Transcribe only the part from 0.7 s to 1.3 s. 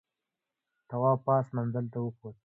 تواب